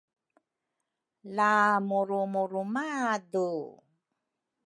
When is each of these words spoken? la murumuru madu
la 1.35 1.53
murumuru 1.87 2.61
madu 2.73 3.49